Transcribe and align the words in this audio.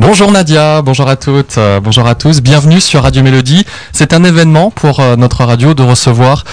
Bonjour 0.00 0.32
Nadia, 0.32 0.80
bonjour 0.80 1.08
à 1.10 1.16
toutes, 1.16 1.58
euh, 1.58 1.78
bonjour 1.78 2.06
à 2.06 2.14
tous, 2.14 2.40
bienvenue 2.40 2.80
sur 2.80 3.02
Radio 3.02 3.22
Mélodie. 3.22 3.66
C'est 3.92 4.14
un 4.14 4.24
événement 4.24 4.70
pour 4.70 4.98
euh, 5.00 5.14
notre 5.16 5.44
radio 5.44 5.74
de 5.74 5.82
recevoir, 5.82 6.44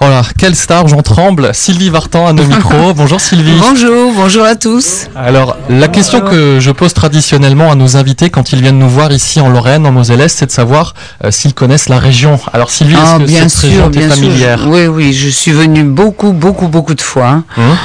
voilà, 0.00 0.20
quelle 0.38 0.54
star, 0.54 0.86
j'en 0.86 1.00
tremble, 1.00 1.48
Sylvie 1.54 1.88
Vartan 1.88 2.26
à 2.26 2.34
nos 2.34 2.44
micros. 2.46 2.92
bonjour 2.92 3.18
Sylvie. 3.18 3.56
Bonjour, 3.58 4.12
bonjour 4.14 4.44
à 4.44 4.54
tous. 4.54 5.06
Alors, 5.16 5.56
la 5.70 5.88
question 5.88 6.20
que 6.20 6.58
je 6.60 6.70
pose 6.70 6.92
traditionnellement 6.92 7.72
à 7.72 7.74
nos 7.74 7.96
invités 7.96 8.28
quand 8.28 8.52
ils 8.52 8.60
viennent 8.60 8.78
nous 8.78 8.88
voir 8.90 9.10
ici 9.12 9.40
en 9.40 9.48
Lorraine, 9.48 9.86
en 9.86 9.92
Moselle, 9.92 10.28
c'est 10.28 10.46
de 10.46 10.50
savoir 10.52 10.92
euh, 11.24 11.30
s'ils 11.30 11.54
connaissent 11.54 11.88
la 11.88 11.98
région. 11.98 12.38
Alors 12.52 12.68
Sylvie, 12.70 12.94
est-ce 12.94 13.02
Ah, 13.14 13.18
que 13.18 13.24
bien 13.24 13.48
cette 13.48 13.60
sûr, 13.60 13.68
région 13.70 13.88
bien 13.88 14.02
est 14.02 14.08
familière? 14.10 14.58
Sûr. 14.60 14.68
Oui, 14.68 14.86
oui, 14.88 15.12
je 15.14 15.28
suis 15.30 15.52
venue 15.52 15.84
beaucoup, 15.84 16.32
beaucoup, 16.32 16.68
beaucoup 16.68 16.94
de 16.94 17.00
fois. 17.02 17.42
Hum 17.56 17.76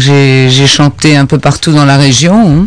J'ai 0.00 0.48
j'ai 0.50 0.66
chanté 0.66 1.16
un 1.16 1.26
peu 1.26 1.38
partout 1.38 1.70
dans 1.72 1.84
la 1.84 1.96
région. 1.96 2.64
hein. 2.64 2.66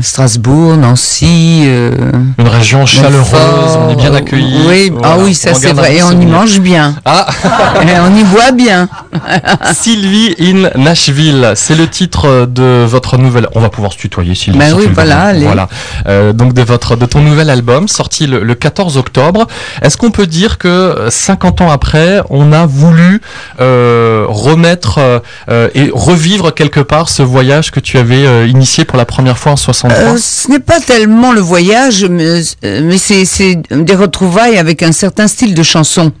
Strasbourg, 0.00 0.76
Nancy. 0.76 1.62
euh, 1.66 1.92
Une 2.38 2.48
région 2.48 2.84
chaleureuse, 2.86 3.76
on 3.78 3.90
est 3.90 3.96
bien 3.96 4.12
accueillis. 4.14 4.60
Oui, 4.66 4.92
ah 5.02 5.16
oui, 5.18 5.34
ça 5.34 5.54
c'est 5.54 5.72
vrai. 5.72 5.96
Et 5.96 6.02
on 6.02 6.12
y 6.20 6.26
mange 6.26 6.58
bien. 6.60 6.94
Ah 7.04 7.26
Et 7.82 7.98
on 8.00 8.14
y 8.16 8.24
boit 8.24 8.50
bien. 8.52 8.88
Sylvie 9.72 10.34
in 10.40 10.70
Nashville, 10.80 11.52
c'est 11.54 11.76
le 11.76 11.86
titre 11.88 12.46
de 12.46 12.84
votre 12.84 13.18
nouvelle. 13.18 13.46
On 13.54 13.60
va 13.60 13.68
pouvoir 13.68 13.92
se 13.92 13.98
tutoyer, 13.98 14.34
Sylvie. 14.34 14.58
Ben 14.58 14.70
si 14.70 14.74
oui, 14.74 14.88
voilà, 14.92 15.20
allez. 15.22 15.44
Voilà. 15.46 15.68
Euh, 16.08 16.32
donc 16.32 16.52
de 16.54 16.62
votre, 16.62 16.96
de 16.96 17.06
ton 17.06 17.20
nouvel 17.20 17.48
album 17.50 17.86
sorti 17.88 18.26
le, 18.26 18.42
le 18.42 18.54
14 18.54 18.96
octobre. 18.96 19.46
Est-ce 19.82 19.96
qu'on 19.96 20.10
peut 20.10 20.26
dire 20.26 20.58
que 20.58 20.68
euh, 20.68 21.10
50 21.10 21.60
ans 21.60 21.70
après, 21.70 22.20
on 22.30 22.52
a 22.52 22.66
voulu 22.66 23.20
euh, 23.60 24.24
remettre 24.28 24.98
euh, 24.98 25.18
euh, 25.50 25.68
et 25.74 25.90
revivre 25.94 26.52
quelque 26.52 26.80
part 26.80 27.08
ce 27.08 27.22
voyage 27.22 27.70
que 27.70 27.80
tu 27.80 27.98
avais 27.98 28.26
euh, 28.26 28.46
initié 28.46 28.84
pour 28.84 28.98
la 28.98 29.04
première 29.04 29.38
fois 29.38 29.52
en 29.52 29.56
63 29.56 29.83
Euh, 29.84 30.16
ce 30.18 30.50
n'est 30.50 30.60
pas 30.60 30.80
tellement 30.80 31.32
le 31.32 31.40
voyage, 31.40 32.04
mais, 32.04 32.42
euh, 32.64 32.80
mais 32.84 32.98
c'est 32.98 33.56
des 33.70 33.94
retrouvailles 33.94 34.56
avec 34.56 34.82
un 34.82 34.92
certain 34.92 35.28
style 35.28 35.54
de 35.54 35.62
chanson 35.62 36.12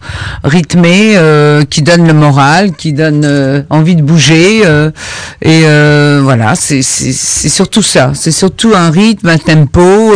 rythmé 0.42 1.14
euh, 1.16 1.64
qui 1.64 1.82
donne 1.82 2.06
le 2.06 2.12
moral, 2.12 2.72
qui 2.72 2.92
donne 2.92 3.64
envie 3.70 3.96
de 3.96 4.02
bouger. 4.02 4.62
et 5.42 5.62
voilà, 6.20 6.54
c'est 6.54 6.82
surtout 6.82 7.82
ça. 7.82 8.12
C'est 8.14 8.32
surtout 8.32 8.72
un 8.74 8.90
rythme, 8.90 9.28
un 9.28 9.38
tempo 9.38 10.14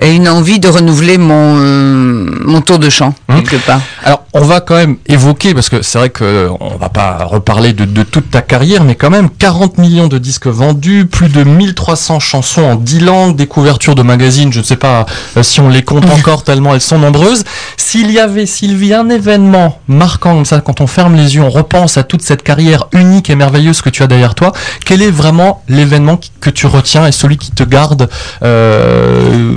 et 0.00 0.12
une 0.12 0.28
envie 0.28 0.58
de 0.58 0.68
renouveler 0.68 1.18
mon 1.18 1.54
mon 1.56 2.60
tour 2.60 2.78
de 2.78 2.90
chant 2.90 3.14
Hum. 3.28 3.42
quelque 3.42 3.64
part. 3.66 3.80
Alors, 4.04 4.24
on 4.34 4.42
va 4.42 4.60
quand 4.60 4.76
même 4.76 4.96
évoquer, 5.06 5.54
parce 5.54 5.68
que 5.68 5.82
c'est 5.82 5.98
vrai 5.98 6.10
que 6.10 6.24
euh, 6.24 6.48
on 6.60 6.76
va 6.76 6.88
pas 6.88 7.24
reparler 7.24 7.72
de, 7.72 7.84
de 7.84 8.02
toute 8.02 8.30
ta 8.30 8.40
carrière, 8.42 8.84
mais 8.84 8.94
quand 8.94 9.10
même 9.10 9.28
40 9.30 9.78
millions 9.78 10.06
de 10.06 10.18
disques 10.18 10.46
vendus, 10.46 11.06
plus 11.06 11.28
de 11.28 11.42
1300 11.42 12.20
chansons 12.20 12.55
en 12.58 12.74
10 12.74 13.00
langues, 13.00 13.36
des 13.36 13.46
couvertures 13.46 13.94
de 13.94 14.02
magazines, 14.02 14.52
je 14.52 14.60
ne 14.60 14.64
sais 14.64 14.76
pas 14.76 15.06
euh, 15.36 15.42
si 15.42 15.60
on 15.60 15.68
les 15.68 15.82
compte 15.82 16.08
encore 16.10 16.44
tellement 16.44 16.74
elles 16.74 16.80
sont 16.80 16.98
nombreuses. 16.98 17.44
S'il 17.76 18.10
y 18.10 18.18
avait, 18.18 18.46
Sylvie, 18.46 18.94
un 18.94 19.08
événement 19.08 19.80
marquant 19.88 20.34
comme 20.34 20.44
ça, 20.44 20.60
quand 20.60 20.80
on 20.80 20.86
ferme 20.86 21.16
les 21.16 21.36
yeux, 21.36 21.42
on 21.42 21.50
repense 21.50 21.96
à 21.96 22.02
toute 22.02 22.22
cette 22.22 22.42
carrière 22.42 22.86
unique 22.92 23.30
et 23.30 23.34
merveilleuse 23.34 23.80
que 23.82 23.90
tu 23.90 24.02
as 24.02 24.06
derrière 24.06 24.34
toi, 24.34 24.52
quel 24.84 25.02
est 25.02 25.10
vraiment 25.10 25.62
l'événement 25.68 26.18
que 26.40 26.50
tu 26.50 26.66
retiens 26.66 27.06
et 27.06 27.12
celui 27.12 27.36
qui 27.36 27.50
te 27.52 27.62
garde, 27.62 28.08
euh, 28.42 29.52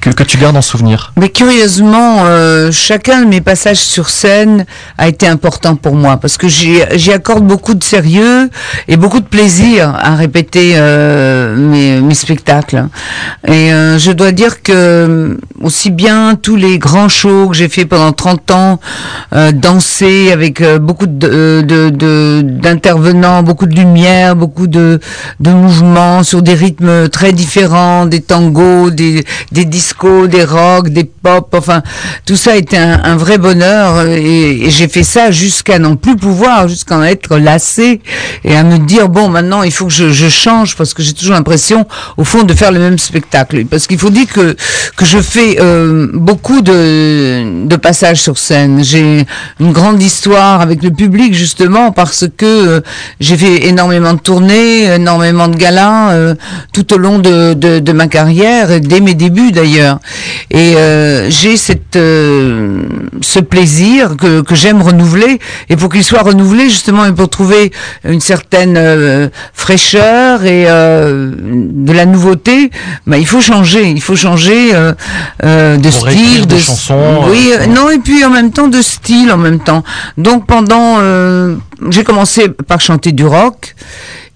que, 0.00 0.10
que 0.10 0.22
tu 0.22 0.38
gardes 0.38 0.56
en 0.56 0.62
souvenir? 0.62 1.12
Mais 1.16 1.28
curieusement, 1.28 2.24
euh, 2.24 2.70
chacun 2.72 3.22
de 3.22 3.26
mes 3.26 3.40
passages 3.40 3.78
sur 3.78 4.10
scène 4.10 4.66
a 4.98 5.08
été 5.08 5.26
important 5.26 5.76
pour 5.76 5.94
moi 5.94 6.16
parce 6.16 6.36
que 6.36 6.48
j'y 6.48 6.80
j'y 6.94 7.12
accorde 7.12 7.44
beaucoup 7.44 7.74
de 7.74 7.84
sérieux 7.84 8.50
et 8.88 8.96
beaucoup 8.96 9.20
de 9.20 9.26
plaisir 9.26 9.94
à 9.96 10.14
répéter 10.16 10.72
euh, 10.76 11.56
mes, 11.56 12.00
mes 12.00 12.14
spectacles. 12.14 12.33
Et 13.46 13.72
euh, 13.72 13.98
je 13.98 14.12
dois 14.12 14.32
dire 14.32 14.62
que 14.62 15.38
aussi 15.62 15.90
bien 15.90 16.34
tous 16.40 16.56
les 16.56 16.78
grands 16.78 17.08
shows 17.08 17.48
que 17.48 17.56
j'ai 17.56 17.68
fait 17.68 17.84
pendant 17.84 18.12
30 18.12 18.50
ans, 18.50 18.80
euh, 19.34 19.52
danser 19.52 20.30
avec 20.32 20.60
euh, 20.60 20.78
beaucoup 20.78 21.06
de 21.06 21.62
d'intervenants, 22.42 23.42
beaucoup 23.42 23.66
de 23.66 23.74
lumière, 23.74 24.36
beaucoup 24.36 24.66
de, 24.66 25.00
de 25.40 25.50
mouvements 25.50 26.22
sur 26.22 26.42
des 26.42 26.54
rythmes 26.54 27.08
très 27.08 27.32
différents, 27.32 28.06
des 28.06 28.20
tangos, 28.20 28.90
des, 28.90 29.24
des 29.52 29.64
discos, 29.64 30.28
des 30.28 30.44
rock, 30.44 30.88
des 30.88 31.04
pop, 31.04 31.54
enfin 31.56 31.82
tout 32.26 32.36
ça 32.36 32.56
était 32.56 32.76
un, 32.76 33.02
un 33.02 33.16
vrai 33.16 33.38
bonheur 33.38 33.96
euh, 33.96 34.16
et, 34.16 34.70
j'ai 34.70 34.88
fait 34.88 35.02
ça 35.02 35.30
jusqu'à 35.30 35.78
n'en 35.78 35.96
plus 35.96 36.16
pouvoir, 36.16 36.68
jusqu'à 36.68 36.98
en 36.98 37.02
être 37.02 37.36
lassé 37.38 38.00
et 38.44 38.56
à 38.56 38.62
me 38.62 38.78
dire 38.78 39.08
bon 39.08 39.28
maintenant 39.28 39.62
il 39.62 39.72
faut 39.72 39.86
que 39.86 39.92
je, 39.92 40.10
je 40.10 40.28
change 40.28 40.76
parce 40.76 40.94
que 40.94 41.02
j'ai 41.02 41.12
toujours 41.14 41.34
l'impression 41.34 41.86
au 42.16 42.23
fond 42.24 42.42
de 42.42 42.54
faire 42.54 42.72
le 42.72 42.78
même 42.78 42.98
spectacle 42.98 43.64
parce 43.66 43.86
qu'il 43.86 43.98
faut 43.98 44.10
dire 44.10 44.26
que 44.26 44.56
que 44.96 45.04
je 45.04 45.18
fais 45.18 45.56
euh, 45.60 46.08
beaucoup 46.12 46.60
de, 46.60 47.66
de 47.66 47.76
passages 47.76 48.20
sur 48.20 48.38
scène. 48.38 48.82
J'ai 48.84 49.26
une 49.60 49.72
grande 49.72 50.02
histoire 50.02 50.60
avec 50.60 50.82
le 50.82 50.90
public 50.90 51.34
justement 51.34 51.92
parce 51.92 52.26
que 52.36 52.44
euh, 52.46 52.80
j'ai 53.20 53.36
fait 53.36 53.66
énormément 53.66 54.14
de 54.14 54.20
tournées, 54.20 54.84
énormément 54.84 55.48
de 55.48 55.56
galas 55.56 56.12
euh, 56.12 56.34
tout 56.72 56.92
au 56.92 56.98
long 56.98 57.18
de, 57.18 57.54
de, 57.54 57.78
de 57.78 57.92
ma 57.92 58.06
carrière, 58.06 58.80
dès 58.80 59.00
mes 59.00 59.14
débuts 59.14 59.52
d'ailleurs. 59.52 59.98
Et 60.50 60.74
j'ai 61.28 61.56
cette 61.56 61.94
ce 61.94 63.38
plaisir 63.40 64.16
que, 64.16 64.40
que 64.40 64.54
j'aime 64.54 64.82
renouveler 64.82 65.38
et 65.68 65.76
pour 65.76 65.90
qu'il 65.90 66.04
soit 66.04 66.22
renouvelé 66.22 66.64
justement 66.68 67.04
et 67.06 67.12
pour 67.12 67.28
trouver 67.28 67.72
une 68.04 68.20
certaine 68.20 69.30
fraîcheur 69.52 70.44
et 70.44 70.64
de 70.64 71.92
la 71.92 72.06
nouveauté, 72.14 72.70
bah, 73.06 73.18
il 73.18 73.26
faut 73.26 73.40
changer, 73.40 73.90
il 73.90 74.00
faut 74.00 74.16
changer 74.16 74.74
euh, 74.74 74.92
euh, 75.44 75.76
de 75.76 75.90
Pour 75.90 76.08
style, 76.10 76.46
de 76.46 76.58
chansons, 76.58 77.24
oui, 77.28 77.50
euh, 77.52 77.62
euh, 77.62 77.66
non 77.66 77.90
et 77.90 77.98
puis 77.98 78.24
en 78.24 78.30
même 78.30 78.52
temps 78.52 78.68
de 78.68 78.80
style 78.80 79.32
en 79.32 79.36
même 79.36 79.60
temps. 79.60 79.82
Donc 80.16 80.46
pendant, 80.46 80.98
j'ai 81.90 82.04
commencé 82.04 82.48
par 82.48 82.80
chanter 82.80 83.12
du 83.12 83.26
rock. 83.26 83.74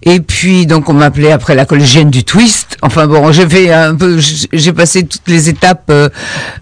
Et 0.04 0.20
puis 0.20 0.66
donc 0.66 0.88
on 0.88 0.92
m'appelait 0.92 1.32
après 1.32 1.56
la 1.56 1.64
collégienne 1.64 2.08
du 2.08 2.22
twist. 2.22 2.76
Enfin 2.82 3.08
bon, 3.08 3.32
j'ai 3.32 3.48
fait 3.48 3.72
un 3.72 3.96
peu, 3.96 4.18
j'ai 4.52 4.72
passé 4.72 5.04
toutes 5.04 5.26
les 5.26 5.48
étapes 5.48 5.90
euh, 5.90 6.08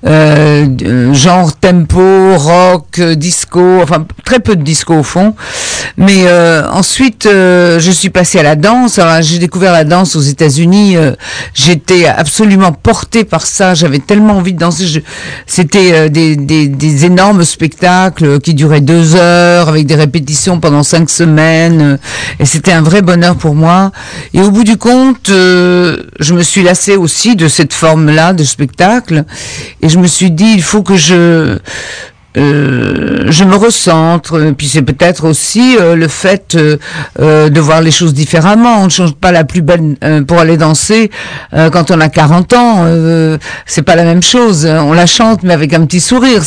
euh, 0.06 1.12
genre 1.12 1.54
tempo, 1.54 2.34
rock, 2.36 2.98
disco, 3.00 3.82
enfin 3.82 4.06
très 4.24 4.40
peu 4.40 4.56
de 4.56 4.62
disco 4.62 4.94
au 4.94 5.02
fond. 5.02 5.34
Mais 5.98 6.22
euh, 6.26 6.66
ensuite 6.70 7.26
euh, 7.26 7.78
je 7.78 7.90
suis 7.90 8.08
passée 8.08 8.38
à 8.38 8.42
la 8.42 8.56
danse. 8.56 8.98
J'ai 9.20 9.38
découvert 9.38 9.72
la 9.72 9.84
danse 9.84 10.16
aux 10.16 10.20
États-Unis. 10.22 10.96
euh, 10.96 11.12
J'étais 11.52 12.06
absolument 12.06 12.72
portée 12.72 13.24
par 13.24 13.44
ça. 13.46 13.74
J'avais 13.74 13.98
tellement 13.98 14.38
envie 14.38 14.54
de 14.54 14.58
danser. 14.58 15.02
C'était 15.46 16.08
des, 16.08 16.36
des, 16.36 16.68
des 16.68 17.04
énormes 17.04 17.44
spectacles 17.44 18.40
qui 18.40 18.54
duraient 18.54 18.80
deux 18.80 19.14
heures 19.14 19.68
avec 19.68 19.84
des 19.84 19.94
répétitions 19.94 20.58
pendant 20.58 20.82
cinq 20.82 21.10
semaines. 21.10 21.98
Et 22.40 22.46
c'était 22.46 22.72
un 22.72 22.82
vrai 22.82 23.02
bonheur 23.02 23.25
pour 23.34 23.54
moi. 23.54 23.92
Et 24.34 24.40
au 24.40 24.50
bout 24.50 24.64
du 24.64 24.76
compte, 24.76 25.30
euh, 25.30 26.02
je 26.20 26.34
me 26.34 26.42
suis 26.42 26.62
lassée 26.62 26.96
aussi 26.96 27.36
de 27.36 27.48
cette 27.48 27.72
forme-là 27.72 28.32
de 28.32 28.44
spectacle. 28.44 29.24
Et 29.82 29.88
je 29.88 29.98
me 29.98 30.06
suis 30.06 30.30
dit, 30.30 30.52
il 30.54 30.62
faut 30.62 30.82
que 30.82 30.96
je 30.96 31.58
euh, 32.36 33.24
je 33.28 33.44
me 33.44 33.56
recentre. 33.56 34.52
Puis 34.56 34.68
c'est 34.68 34.82
peut-être 34.82 35.24
aussi 35.26 35.76
euh, 35.78 35.96
le 35.96 36.08
fait 36.08 36.54
euh, 36.54 36.76
euh, 37.20 37.48
de 37.48 37.60
voir 37.60 37.80
les 37.80 37.90
choses 37.90 38.14
différemment. 38.14 38.80
On 38.80 38.84
ne 38.84 38.90
change 38.90 39.14
pas 39.14 39.32
la 39.32 39.44
plus 39.44 39.62
belle 39.62 39.96
euh, 40.04 40.22
pour 40.22 40.38
aller 40.38 40.56
danser 40.56 41.10
quand 41.72 41.90
on 41.90 42.00
a 42.00 42.08
40 42.08 42.52
ans. 42.54 42.86
C'est 43.66 43.82
pas 43.82 43.96
la 43.96 44.04
même 44.04 44.22
chose. 44.22 44.66
On 44.66 44.92
la 44.92 45.06
chante 45.06 45.42
mais 45.42 45.54
avec 45.54 45.72
un 45.74 45.84
petit 45.86 46.00
sourire. 46.00 46.42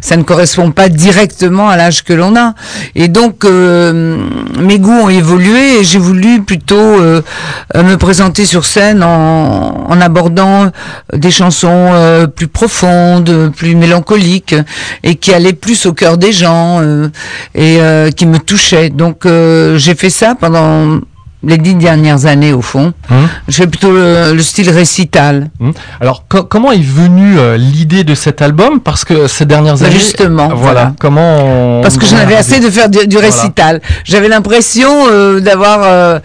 Ça 0.00 0.16
ne 0.16 0.22
correspond 0.22 0.70
pas 0.70 0.88
directement 0.88 1.68
à 1.68 1.76
l'âge 1.76 2.04
que 2.04 2.12
l'on 2.12 2.36
a. 2.36 2.54
Et 2.94 3.08
donc 3.08 3.44
mes 3.44 4.78
goûts 4.78 4.92
ont 4.92 5.08
évolué 5.08 5.80
et 5.80 5.84
j'ai 5.84 5.98
voulu 5.98 6.42
plutôt 6.42 6.76
me 7.74 7.94
présenter 7.96 8.46
sur 8.46 8.64
scène 8.64 9.02
en, 9.02 9.86
en 9.88 10.00
abordant 10.00 10.70
des 11.12 11.30
chansons 11.30 12.28
plus 12.34 12.48
profondes, 12.48 13.52
plus 13.54 13.74
mélancoliques 13.74 14.54
et 15.02 15.16
qui 15.16 15.25
allaient 15.32 15.52
plus 15.52 15.86
au 15.86 15.92
cœur 15.92 16.18
des 16.18 16.32
gens 16.32 16.80
euh, 16.80 17.08
et 17.54 17.80
euh, 17.80 18.10
qui 18.10 18.26
me 18.26 18.38
touchaient. 18.38 18.90
Donc 18.90 19.26
euh, 19.26 19.76
j'ai 19.78 19.94
fait 19.94 20.10
ça 20.10 20.34
pendant 20.38 20.98
les 21.42 21.58
dix 21.58 21.74
dernières 21.74 22.26
années 22.26 22.52
au 22.52 22.62
fond. 22.62 22.92
Hum 23.10 23.28
Je 23.46 23.54
fais 23.54 23.66
plutôt 23.68 23.92
le, 23.92 24.32
le 24.32 24.42
style 24.42 24.68
récital. 24.70 25.48
Hum. 25.60 25.72
Alors, 26.00 26.24
co- 26.28 26.42
comment 26.42 26.72
est 26.72 26.82
venue 26.82 27.38
euh, 27.38 27.56
l'idée 27.56 28.02
de 28.02 28.14
cet 28.16 28.42
album? 28.42 28.80
Parce 28.80 29.04
que 29.04 29.28
ces 29.28 29.44
dernières 29.44 29.76
Bah, 29.76 29.86
années, 29.86 29.94
justement, 29.94 30.48
voilà, 30.48 30.56
voilà. 30.58 30.92
comment 30.98 31.78
on- 31.78 31.82
Parce 31.82 31.98
que 31.98 32.06
j'en 32.06 32.16
avais 32.16 32.34
assez 32.34 32.58
de 32.58 32.68
faire 32.68 32.88
du, 32.88 33.06
du 33.06 33.16
Voilà. 33.16 33.28
récital. 33.30 33.80
J'avais 34.04 34.28
l'impression 34.28 34.90
euh, 35.08 35.38
d'avoir 35.40 35.80
euh, 35.84 36.18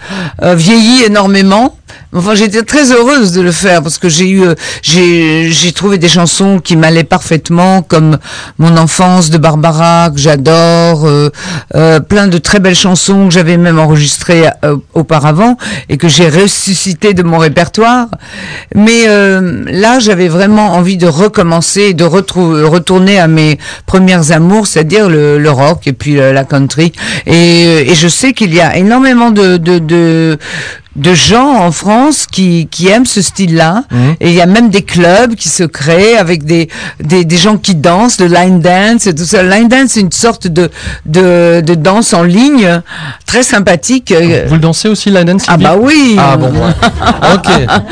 vieilli 0.56 1.04
énormément 1.04 1.76
Enfin, 2.14 2.36
j'étais 2.36 2.64
très 2.64 2.92
heureuse 2.92 3.32
de 3.32 3.40
le 3.42 3.52
faire 3.52 3.82
parce 3.82 3.98
que 3.98 4.10
j'ai 4.10 4.28
eu, 4.30 4.44
euh, 4.44 4.56
j'ai, 4.82 5.50
j'ai 5.50 5.72
trouvé 5.72 5.98
des 5.98 6.10
chansons 6.10 6.60
qui 6.60 6.76
m'allaient 6.76 7.06
parfaitement, 7.06 7.82
comme 7.84 8.18
Mon 8.58 8.76
enfance 8.76 9.30
de 9.30 9.38
Barbara 9.38 10.10
que 10.14 10.20
j'adore, 10.20 11.08
euh, 11.08 11.30
euh, 11.76 12.02
plein 12.02 12.28
de 12.28 12.38
très 12.38 12.60
belles 12.60 12.76
chansons 12.76 13.28
que 13.28 13.34
j'avais 13.34 13.56
même 13.56 13.80
enregistrées 13.80 14.50
euh, 14.66 14.76
auparavant 14.94 15.58
et 15.88 15.98
que 15.98 16.10
j'ai 16.10 16.28
ressuscité 16.28 17.14
de 17.14 17.24
mon 17.24 17.38
répertoire. 17.38 18.08
Mais 18.76 19.06
là, 19.06 20.00
j'avais 20.00 20.28
vraiment 20.28 20.74
envie 20.74 20.98
de 20.98 21.08
recommencer, 21.08 21.82
et 21.82 21.94
de 21.94 22.04
retourner 22.04 23.20
à 23.20 23.28
mes 23.28 23.58
premières 23.86 24.32
amours, 24.32 24.68
c'est-à-dire 24.68 25.10
le, 25.10 25.40
le 25.40 25.52
rock 25.52 25.88
et 25.88 25.94
puis 25.94 26.16
la 26.16 26.44
country. 26.44 26.92
Et, 27.26 27.92
et 27.92 27.96
je 27.96 28.08
sais 28.08 28.34
qu'il 28.34 28.54
y 28.54 28.60
a 28.60 28.76
énormément 28.78 29.32
de, 29.32 29.58
de, 29.58 29.80
de 29.80 30.38
de 30.98 31.14
gens 31.14 31.56
en 31.60 31.72
France 31.72 32.28
qui, 32.30 32.68
qui 32.70 32.90
aiment 32.90 33.06
ce 33.06 33.22
style-là. 33.22 33.86
Mhm. 33.92 34.16
Et 34.20 34.30
il 34.30 34.36
y 34.36 34.42
a 34.42 34.46
même 34.46 34.70
des 34.70 34.82
clubs 34.82 35.36
qui 35.36 35.48
se 35.48 35.64
créent 35.64 36.18
avec 36.18 36.44
des, 36.44 36.68
des, 37.00 37.24
des 37.24 37.38
gens 37.38 37.58
qui 37.58 37.76
dansent, 37.76 38.20
le 38.20 38.28
line 38.28 38.60
dance 38.60 39.08
et 39.08 39.16
tout 39.16 39.24
ça. 39.24 39.42
Le 39.42 39.50
line 39.50 39.70
dance, 39.70 39.92
c'est 39.92 40.02
une 40.02 40.12
sorte 40.12 40.48
de, 40.48 40.70
de, 41.06 41.62
de 41.66 41.76
danse 41.76 42.14
en 42.14 42.24
ligne 42.24 42.82
très 43.26 43.44
sympathique. 43.44 44.14
Vous 44.48 44.56
le 44.56 44.60
dansez 44.60 44.90
aussi, 44.90 45.10
la 45.10 45.24
dance 45.24 45.44
Ah 45.48 45.56
bah 45.56 45.78
oui 45.80 46.16
Ah 46.20 46.36
bon, 46.36 46.48
ouais. 46.52 46.72
ok, 47.36 47.48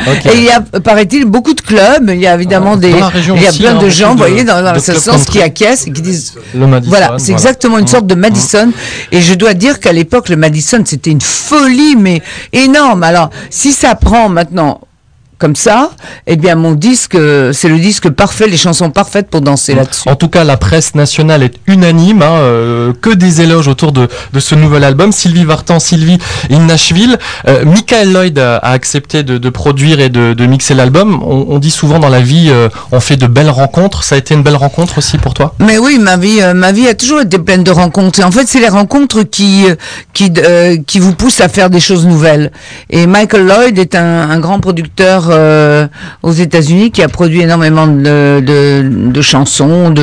ok. 0.07 0.25
Et 0.33 0.37
il 0.37 0.43
y 0.43 0.49
a, 0.49 0.59
paraît-il, 0.59 1.23
beaucoup 1.23 1.53
de 1.53 1.61
clubs. 1.61 2.09
Il 2.09 2.19
y 2.19 2.27
a 2.27 2.35
évidemment 2.35 2.75
des, 2.75 2.91
Dans 2.91 2.99
la 2.99 3.07
région 3.07 3.35
il 3.37 3.43
y 3.43 3.45
a 3.45 3.49
aussi, 3.49 3.59
plein 3.59 3.77
hein, 3.77 3.81
de 3.81 3.89
gens, 3.89 4.11
vous 4.11 4.17
voyez, 4.17 4.43
dans, 4.43 4.77
ce 4.79 4.93
sens, 4.95 5.25
qui 5.25 5.41
acquiescent 5.41 5.87
et 5.87 5.91
qui 5.93 6.01
disent, 6.01 6.33
Le 6.53 6.67
Madison. 6.67 6.89
voilà, 6.89 7.13
c'est 7.17 7.31
exactement 7.31 7.77
une 7.77 7.87
sorte 7.87 8.07
de 8.07 8.15
Madison. 8.15 8.71
Et 9.13 9.21
je 9.21 9.33
dois 9.35 9.53
dire 9.53 9.79
qu'à 9.79 9.93
l'époque, 9.93 10.27
le 10.27 10.35
Madison, 10.35 10.81
c'était 10.85 11.11
une 11.11 11.21
folie, 11.21 11.95
mais 11.97 12.21
énorme. 12.51 12.88
Alors, 13.01 13.29
si 13.49 13.71
ça 13.71 13.95
prend 13.95 14.29
maintenant 14.29 14.81
comme 15.39 15.55
ça, 15.55 15.91
eh 16.27 16.35
bien, 16.35 16.53
mon 16.55 16.73
disque, 16.73 17.17
c'est 17.53 17.69
le 17.69 17.79
disque 17.79 18.09
parfait, 18.09 18.47
les 18.47 18.57
chansons 18.57 18.91
parfaites 18.91 19.29
pour 19.29 19.41
danser 19.41 19.73
là-dessus. 19.73 20.07
En 20.07 20.15
tout 20.15 20.27
cas, 20.27 20.43
la 20.43 20.57
presse 20.57 20.93
nationale 20.93 21.41
est 21.41 21.55
unanime, 21.65 22.21
hein, 22.21 22.35
euh, 22.39 22.93
que 23.01 23.09
des 23.09 23.41
éloges 23.41 23.67
autour 23.67 23.91
de, 23.91 24.07
de 24.33 24.39
ce 24.39 24.53
nouvel 24.53 24.83
album. 24.83 25.11
Sylvie 25.11 25.45
Vartan, 25.45 25.79
Sylvie 25.79 26.19
in 26.51 26.59
Nashville. 26.65 27.17
Euh, 27.47 27.65
Michael 27.65 28.11
Lloyd 28.11 28.37
a, 28.37 28.57
a 28.57 28.71
accepté 28.71 29.23
de, 29.23 29.37
de 29.37 29.49
produire 29.49 29.99
et 30.01 30.09
de, 30.09 30.33
de 30.33 30.45
mixer 30.45 30.73
l'album. 30.75 31.21
On, 31.23 31.45
on 31.49 31.59
dit 31.59 31.71
souvent 31.71 31.99
dans 31.99 32.09
la 32.09 32.21
vie, 32.21 32.49
euh, 32.49 32.67
on 32.91 32.99
fait 32.99 33.17
de 33.17 33.27
belles 33.27 33.49
rencontres. 33.49 34.03
Ça 34.03 34.15
a 34.15 34.17
été 34.17 34.33
une 34.33 34.43
belle 34.43 34.57
rencontre 34.57 34.97
aussi 34.97 35.17
pour 35.17 35.33
toi? 35.33 35.55
Mais 35.59 35.77
oui, 35.77 35.99
ma 35.99 36.17
vie, 36.17 36.41
euh, 36.41 36.53
ma 36.53 36.73
vie 36.73 36.87
a 36.87 36.93
toujours 36.95 37.21
été 37.21 37.39
pleine 37.39 37.63
de 37.63 37.71
rencontres. 37.71 38.19
Et 38.19 38.23
en 38.23 38.31
fait, 38.31 38.47
c'est 38.47 38.59
les 38.59 38.67
rencontres 38.67 39.23
qui, 39.23 39.65
euh, 39.69 39.75
qui, 40.13 40.33
euh, 40.37 40.75
qui 40.85 40.99
vous 40.99 41.13
poussent 41.15 41.39
à 41.39 41.47
faire 41.47 41.69
des 41.69 41.79
choses 41.79 42.05
nouvelles. 42.05 42.51
Et 42.89 43.07
Michael 43.07 43.45
Lloyd 43.45 43.79
est 43.79 43.95
un, 43.95 44.29
un 44.29 44.39
grand 44.39 44.59
producteur 44.59 45.28
euh, 45.29 45.87
aux 46.23 46.31
États-Unis 46.31 46.91
qui 46.91 47.01
a 47.01 47.07
produit 47.07 47.41
énormément 47.41 47.87
de, 47.87 49.21
chansons. 49.21 49.93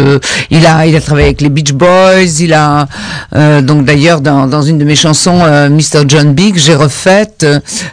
Il 0.51 0.67
a, 0.67 0.87
il 0.87 0.95
a 0.95 1.01
travaillé 1.01 1.27
avec 1.29 1.41
les 1.41 1.49
Beach 1.49 1.73
Boys. 1.73 2.41
Il 2.41 2.53
a 2.53 2.87
euh, 3.35 3.63
donc 3.63 3.85
d'ailleurs 3.85 4.21
dans, 4.21 4.63
une 4.63 4.79
de 4.79 4.85
mes 4.85 4.97
chansons, 4.97 5.41
euh, 5.43 5.69
Mr. 5.69 6.05
John 6.07 6.35
B, 6.35 6.53
que 6.53 6.59
j'ai 6.59 6.75
refaite, 6.75 7.47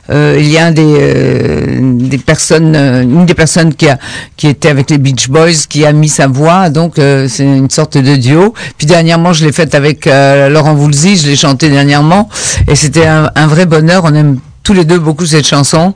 euh, 0.09 0.37
il 0.39 0.49
y 0.49 0.57
a 0.57 0.67
un 0.67 0.71
des, 0.71 2.17
personnes, 2.17 2.75
une 2.75 3.25
des 3.25 3.33
personnes 3.33 3.73
qui 3.73 4.47
était 4.47 4.69
avec 4.69 4.89
les 4.89 4.97
Beach 4.97 5.29
Boys, 5.29 5.67
qui 5.69 5.85
a 5.85 5.91
mis 5.91 6.09
sa 6.09 6.27
voix. 6.27 6.69
Donc 6.69 6.93
c'est 6.95 7.43
une 7.43 7.69
sorte 7.69 7.97
de 7.97 8.15
duo. 8.15 8.53
Puis 8.77 8.87
dernièrement, 8.87 9.33
je 9.33 9.45
l'ai 9.45 9.51
faite 9.51 9.75
avec 9.75 10.05
Laurent 10.05 10.73
Voulzy. 10.73 11.17
Je 11.17 11.27
l'ai 11.27 11.35
chantée 11.35 11.69
dernièrement, 11.69 12.29
et 12.67 12.75
c'était 12.75 13.05
un, 13.05 13.29
un 13.35 13.47
vrai 13.47 13.65
bonheur. 13.65 14.03
On 14.05 14.13
aime 14.13 14.39
tous 14.63 14.73
les 14.73 14.85
deux 14.85 14.97
beaucoup 14.99 15.25
cette 15.25 15.45
chanson. 15.47 15.93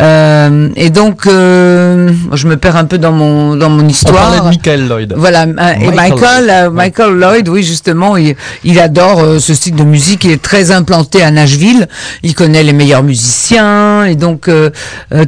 Euh, 0.00 0.68
et 0.76 0.90
donc, 0.90 1.26
euh, 1.26 2.10
je 2.32 2.46
me 2.46 2.56
perds 2.56 2.76
un 2.76 2.84
peu 2.84 2.98
dans 2.98 3.12
mon 3.12 3.56
dans 3.56 3.70
mon 3.70 3.84
On 3.84 3.88
histoire. 3.88 4.30
parlait 4.30 4.38
de 4.40 4.44
Michael 4.44 4.88
Lloyd. 4.88 5.14
Voilà, 5.16 5.42
et 5.44 5.46
Michael 5.46 5.94
Michael, 5.94 6.46
Lloyd. 6.46 6.50
euh, 6.50 6.70
Michael 6.70 7.12
Lloyd, 7.14 7.48
oui, 7.48 7.62
justement, 7.62 8.16
il, 8.16 8.36
il 8.64 8.78
adore 8.78 9.20
euh, 9.20 9.38
ce 9.38 9.54
style 9.54 9.74
de 9.74 9.84
musique. 9.84 10.24
Il 10.24 10.30
est 10.32 10.42
très 10.42 10.70
implanté 10.70 11.22
à 11.22 11.30
Nashville. 11.30 11.88
Il 12.22 12.34
connaît 12.34 12.62
les 12.62 12.72
meilleurs 12.72 13.02
musiciens, 13.02 14.04
et 14.04 14.14
donc 14.16 14.48
euh, 14.48 14.70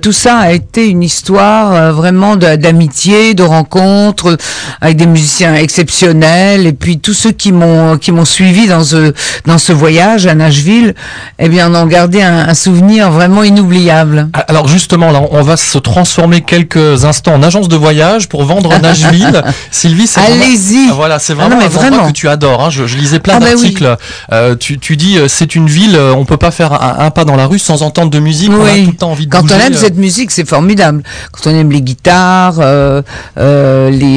tout 0.03 0.13
ça 0.13 0.39
a 0.39 0.53
été 0.53 0.87
une 0.89 1.03
histoire 1.03 1.93
vraiment 1.95 2.37
d'amitié, 2.37 3.35
de 3.35 3.43
rencontres 3.43 4.37
avec 4.81 4.97
des 4.97 5.07
musiciens 5.07 5.55
exceptionnels. 5.55 6.67
Et 6.67 6.73
puis 6.73 6.99
tous 6.99 7.15
ceux 7.15 7.33
qui 7.33 7.53
m'ont 7.53 7.97
qui 7.99 8.13
m'ont 8.13 8.25
suivi 8.25 8.67
dans 8.67 8.85
ce 8.85 9.13
dans 9.47 9.59
ce 9.59 9.73
voyage 9.73 10.27
à 10.27 10.35
Nashville, 10.35 10.95
eh 11.39 11.49
bien, 11.49 11.73
en 11.75 11.83
ont 11.83 11.87
gardé 11.87 12.23
un, 12.23 12.49
un 12.49 12.55
souvenir 12.67 13.11
vraiment 13.13 13.45
inoubliable. 13.45 14.29
Ah, 14.33 14.45
Alors 14.49 14.67
justement, 14.67 15.13
là, 15.13 15.21
on 15.31 15.43
va 15.43 15.57
se 15.57 15.79
transformer 15.79 16.41
quelques 16.41 17.05
instants 17.05 17.35
en 17.35 17.43
agence 17.45 17.69
de 17.69 17.77
voyage 17.77 18.29
pour 18.29 18.45
vendre 18.45 18.77
Nashville. 18.83 19.43
Sylvie, 19.71 20.07
c'est 20.09 20.21
Allez-y. 20.21 20.89
Ah, 20.91 20.95
Voilà, 20.97 21.19
c'est 21.21 21.33
Ah 21.35 21.37
vraiment 21.37 21.51
non, 21.61 21.63
mais 21.69 21.79
un 21.79 21.87
endroit 21.93 22.09
que 22.09 22.13
tu 22.13 22.29
adores. 22.29 22.65
Hein. 22.65 22.71
Je, 22.71 22.87
je 22.87 22.97
lisais 22.97 23.21
plein 23.21 23.35
Ah 23.37 23.41
bah 23.41 23.47
oui. 23.55 23.61
d'articles. 23.63 23.97
Euh, 24.33 24.57
tu, 24.57 24.79
tu 24.81 24.97
dis, 24.97 25.17
euh, 25.17 25.29
c'est 25.29 25.55
une 25.55 25.69
ville, 25.69 25.95
euh, 25.95 26.13
on 26.17 26.25
peut 26.25 26.37
pas 26.39 26.51
faire 26.51 26.73
un, 26.73 27.05
un 27.07 27.11
pas 27.11 27.25
dans 27.25 27.37
la 27.37 27.47
rue 27.47 27.61
sans 27.61 27.83
entendre 27.85 28.11
de 28.11 28.19
musique. 28.19 28.51
On 28.51 28.61
a 28.65 28.73
Oui. 28.73 28.85
tout 28.87 28.91
le 28.91 28.97
temps 28.97 29.11
envie 29.13 29.27
de 29.27 29.31
Quand 29.33 29.43
bouger. 29.43 29.55
on 29.57 29.67
aime 29.67 29.75
cette 29.75 29.97
musique, 29.97 30.33
c'est 30.33 30.49
formidable. 30.49 31.05
Quand 31.33 31.49
on 31.51 31.55
aime 31.55 31.71
les 31.71 31.83
guitares, 31.83 32.57
euh, 32.61 33.03
euh, 33.39 33.91
les, 33.91 34.17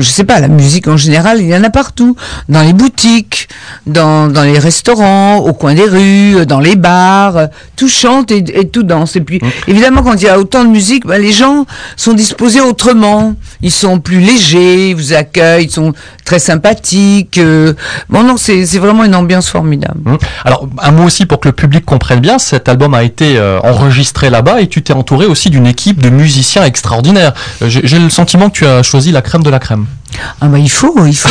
je 0.00 0.08
sais 0.08 0.24
pas, 0.24 0.38
la 0.40 0.48
musique 0.48 0.86
en 0.86 0.96
général, 0.96 1.40
il 1.40 1.48
y 1.48 1.56
en 1.56 1.64
a 1.64 1.70
partout, 1.70 2.14
dans 2.48 2.62
les 2.62 2.72
boutiques, 2.72 3.48
dans, 3.86 4.28
dans 4.28 4.42
les 4.42 4.58
restaurants, 4.58 5.38
au 5.38 5.52
coin 5.52 5.74
des 5.74 5.84
rues, 5.88 6.46
dans 6.46 6.60
les 6.60 6.76
bars, 6.76 7.39
euh, 7.40 7.46
tout 7.76 7.88
chante 7.88 8.30
et, 8.30 8.38
et 8.60 8.68
tout 8.68 8.82
danse. 8.82 9.16
Et 9.16 9.20
Mmh. 9.20 9.24
puis, 9.24 9.40
évidemment, 9.68 10.02
quand 10.02 10.14
il 10.14 10.22
y 10.22 10.28
a 10.28 10.38
autant 10.38 10.64
de 10.64 10.70
musique, 10.70 11.06
ben, 11.06 11.20
les 11.20 11.32
gens 11.32 11.66
sont 11.96 12.12
disposés 12.14 12.60
autrement. 12.60 13.34
Ils 13.62 13.70
sont 13.70 14.00
plus 14.00 14.20
légers, 14.20 14.90
ils 14.90 14.94
vous 14.94 15.12
accueillent, 15.12 15.64
ils 15.66 15.70
sont 15.70 15.92
très 16.24 16.38
sympathiques. 16.38 17.38
euh. 17.38 17.74
Bon, 18.08 18.22
non, 18.22 18.36
c'est 18.36 18.64
vraiment 18.78 19.04
une 19.04 19.14
ambiance 19.14 19.48
formidable. 19.48 20.00
Hum. 20.06 20.18
Alors, 20.44 20.68
un 20.78 20.90
mot 20.90 21.04
aussi 21.04 21.26
pour 21.26 21.40
que 21.40 21.48
le 21.48 21.52
public 21.52 21.84
comprenne 21.84 22.20
bien, 22.20 22.38
cet 22.38 22.68
album 22.68 22.94
a 22.94 23.02
été 23.02 23.36
euh, 23.36 23.58
enregistré 23.60 24.30
là-bas 24.30 24.60
et 24.62 24.66
tu 24.68 24.82
t'es 24.82 24.92
entouré 24.92 25.26
aussi 25.26 25.50
d'une 25.50 25.66
équipe 25.66 26.00
de 26.00 26.08
musiciens 26.10 26.64
extraordinaires. 26.64 27.32
J'ai 27.66 27.80
j'ai 27.84 27.98
le 27.98 28.10
sentiment 28.10 28.48
que 28.50 28.54
tu 28.58 28.66
as 28.66 28.82
choisi 28.82 29.12
la 29.12 29.22
crème 29.22 29.42
de 29.42 29.50
la 29.50 29.58
crème. 29.58 29.86
Ah 30.40 30.48
bah 30.48 30.58
il 30.58 30.70
faut, 30.70 31.06
il 31.06 31.16
faut. 31.16 31.28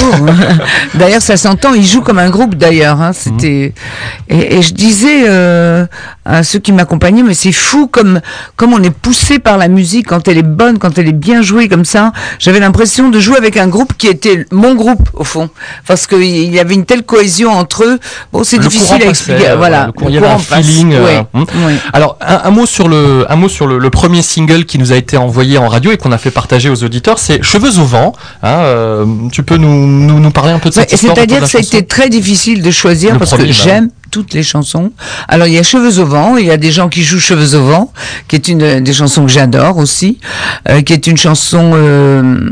d'ailleurs, 0.96 1.22
ça 1.22 1.36
s'entend. 1.38 1.74
Ils 1.74 1.86
jouent 1.86 2.02
comme 2.02 2.18
un 2.20 2.30
groupe 2.30 2.56
d'ailleurs. 2.56 3.02
Hein. 3.02 3.12
C'était 3.14 3.74
et, 4.30 4.56
et 4.58 4.62
je 4.62 4.74
disais 4.74 5.24
euh, 5.28 5.86
à 6.26 6.44
ceux 6.44 6.60
qui 6.60 6.72
m'accompagnaient, 6.72 7.24
mais 7.24 7.34
c'est 7.34 7.52
fou 7.52 7.88
comme 7.88 8.22
comme 8.56 8.74
on 8.74 8.82
est 8.84 8.90
poussé 8.90 9.40
par 9.40 9.58
la 9.58 9.68
musique 9.68 10.08
quand 10.08 10.28
elle 10.28 10.38
est 10.38 10.44
bonne, 10.44 10.78
quand 10.80 10.98
elle 10.98 11.08
est 11.08 11.12
bien 11.14 11.42
jouée 11.42 11.68
comme 11.68 11.86
ça. 11.86 12.12
J'avais 12.40 12.60
l'impression 12.60 13.10
de 13.10 13.20
jouer 13.20 13.38
avec 13.38 13.58
un 13.58 13.68
groupe 13.68 13.94
qui 13.98 14.08
était 14.08 14.46
mon 14.52 14.76
groupe 14.76 15.10
au 15.14 15.24
fond, 15.24 15.50
parce 15.88 16.08
qu'il 16.08 16.54
y 16.54 16.60
avait 16.60 16.74
une 16.76 16.86
telle 16.86 17.04
cohésion 17.04 17.52
entre 17.52 17.84
eux. 17.84 18.00
Bon, 18.32 18.44
c'est 18.44 18.58
Le 18.58 18.64
difficile 18.64 19.02
à 19.04 19.08
expliquer. 19.10 19.54
voilà, 19.58 19.92
le 20.08 20.18
un 20.18 20.38
passe. 20.40 20.66
feeling, 20.66 20.94
euh, 20.94 21.04
Ouais, 21.06 21.26
ouais. 21.34 21.76
Alors, 21.94 22.18
un, 22.22 22.42
un 22.46 22.52
mot 22.52 22.66
sur 22.66 22.88
le, 22.88 23.26
un 23.30 23.36
mot 23.36 23.50
sur 23.50 23.68
le, 23.68 23.78
le 23.80 23.90
premier 23.90 24.22
single 24.22 24.66
qui 24.66 24.78
nous 24.78 24.92
a 24.92 24.96
été 24.96 25.18
envoyé 25.18 25.58
en 25.58 25.68
radio 25.68 25.92
et 25.92 25.98
qu'on 25.98 26.12
a 26.12 26.18
fait 26.18 26.32
partager 26.32 26.70
aux 26.70 26.84
auditeurs, 26.84 27.20
c'est 27.20 27.42
Cheveux 27.44 27.80
au 27.80 27.86
vent. 27.86 28.14
Hein, 28.44 28.50
euh, 28.60 29.06
tu 29.32 29.44
peux 29.44 29.58
nous, 29.58 29.88
nous, 29.88 30.20
nous 30.20 30.32
parler 30.32 30.52
un 30.52 30.60
peu 30.60 30.70
de 30.70 30.76
Ouais, 30.76 30.82
cette 30.82 30.94
histoire 30.94 31.16
C'est-à-dire 31.16 31.42
que 31.42 31.48
ça 31.48 31.58
a 31.58 31.62
été 31.62 31.86
très 31.86 32.10
difficile 32.10 32.62
de 32.62 32.72
choisir 32.72 33.18
parce 33.18 33.32
premier, 33.32 33.44
que 33.44 33.48
bah 33.50 33.64
j'aime 33.64 33.90
toutes 34.10 34.34
les 34.34 34.44
chansons. 34.44 34.92
Alors 35.28 35.48
il 35.48 35.54
y 35.54 35.58
a 35.60 35.64
Cheveux 35.64 36.00
au 36.00 36.06
vent, 36.06 36.38
il 36.38 36.46
y 36.46 36.52
a 36.52 36.58
des 36.58 36.72
gens 36.72 36.90
qui 36.90 37.04
jouent 37.04 37.20
Cheveux 37.20 37.56
au 37.56 37.64
vent, 37.66 37.94
qui 38.28 38.36
est 38.36 38.48
une 38.48 38.80
des 38.82 38.94
chansons 38.94 39.26
que 39.26 39.32
j'adore 39.32 39.78
aussi, 39.78 40.20
euh, 40.68 40.82
qui 40.82 40.94
est 40.94 41.08
une 41.08 41.18
chanson 41.18 41.72
euh, 41.74 42.50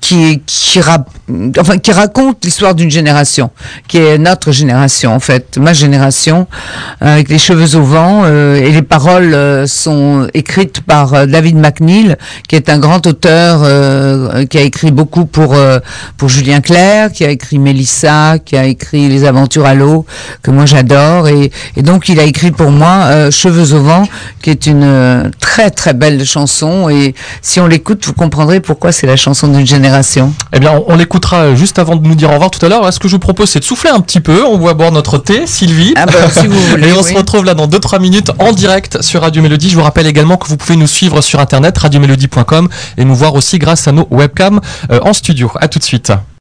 qui 0.00 0.42
qui 0.46 0.80
rap- 0.80 1.10
enfin 1.58 1.78
qui 1.78 1.92
raconte 1.92 2.44
l'histoire 2.44 2.74
d'une 2.74 2.90
génération, 2.90 3.50
qui 3.88 3.98
est 3.98 4.18
notre 4.18 4.52
génération 4.52 5.14
en 5.14 5.20
fait, 5.20 5.58
ma 5.58 5.72
génération, 5.72 6.46
avec 7.00 7.28
les 7.28 7.38
cheveux 7.38 7.76
au 7.76 7.82
vent 7.82 8.22
euh, 8.24 8.56
et 8.56 8.70
les 8.70 8.82
paroles 8.82 9.66
sont 9.68 10.28
écrites 10.34 10.80
par 10.80 11.26
David 11.26 11.56
McNeil, 11.56 12.16
qui 12.48 12.56
est 12.56 12.68
un 12.68 12.78
grand 12.78 13.06
auteur 13.06 13.60
qui 14.48 14.58
a 14.58 14.62
écrit 14.62 14.90
beaucoup 14.90 15.26
pour 15.26 15.56
pour 16.16 16.28
Julien 16.28 16.60
Clerc, 16.60 17.12
qui 17.12 17.24
a 17.24 17.30
écrit 17.30 17.58
Mélissa, 17.58 18.38
qui 18.44 18.56
a 18.56 18.64
écrit 18.64 19.08
Les 19.08 19.24
Aventures 19.24 19.66
à 19.66 19.74
l'eau, 19.74 20.06
que 20.42 20.50
moi 20.50 20.66
j'adore 20.70 21.28
et, 21.28 21.50
et 21.76 21.82
donc 21.82 22.08
il 22.08 22.18
a 22.20 22.24
écrit 22.24 22.50
pour 22.50 22.70
moi 22.70 23.04
euh, 23.04 23.30
Cheveux 23.30 23.74
au 23.74 23.82
vent, 23.82 24.04
qui 24.42 24.50
est 24.50 24.66
une 24.66 24.84
euh, 24.84 25.28
très 25.40 25.70
très 25.70 25.92
belle 25.92 26.24
chanson 26.24 26.88
et 26.88 27.14
si 27.42 27.60
on 27.60 27.66
l'écoute, 27.66 28.04
vous 28.06 28.12
comprendrez 28.12 28.60
pourquoi 28.60 28.92
c'est 28.92 29.06
la 29.06 29.16
chanson 29.16 29.48
d'une 29.48 29.66
génération. 29.66 30.32
Eh 30.52 30.60
bien, 30.60 30.72
on, 30.72 30.92
on 30.92 30.96
l'écoutera 30.96 31.54
juste 31.54 31.78
avant 31.78 31.96
de 31.96 32.06
nous 32.06 32.14
dire 32.14 32.30
au 32.30 32.34
revoir 32.34 32.50
tout 32.50 32.64
à 32.64 32.68
l'heure. 32.68 32.92
Ce 32.92 32.98
que 32.98 33.08
je 33.08 33.14
vous 33.14 33.18
propose, 33.20 33.50
c'est 33.50 33.60
de 33.60 33.64
souffler 33.64 33.90
un 33.90 34.00
petit 34.00 34.20
peu. 34.20 34.44
On 34.44 34.58
va 34.58 34.74
boire 34.74 34.92
notre 34.92 35.18
thé, 35.18 35.46
Sylvie. 35.46 35.94
Ah 35.96 36.06
bah, 36.06 36.12
si 36.30 36.46
vous 36.46 36.60
voulez. 36.70 36.88
Et 36.88 36.92
on 36.92 37.02
oui. 37.02 37.12
se 37.12 37.14
retrouve 37.16 37.44
là 37.44 37.54
dans 37.54 37.66
2-3 37.66 38.00
minutes 38.00 38.30
en 38.38 38.52
direct 38.52 39.02
sur 39.02 39.22
Radio 39.22 39.42
Mélodie. 39.42 39.70
Je 39.70 39.76
vous 39.76 39.82
rappelle 39.82 40.06
également 40.06 40.36
que 40.36 40.48
vous 40.48 40.56
pouvez 40.56 40.76
nous 40.76 40.86
suivre 40.86 41.20
sur 41.20 41.40
internet 41.40 41.76
radiomélodie.com 41.78 42.68
et 42.96 43.04
nous 43.04 43.14
voir 43.14 43.34
aussi 43.34 43.58
grâce 43.58 43.88
à 43.88 43.92
nos 43.92 44.06
webcams 44.10 44.60
euh, 44.90 45.00
en 45.02 45.12
studio. 45.12 45.50
À 45.60 45.68
tout 45.68 45.78
de 45.78 45.84
suite. 45.84 46.12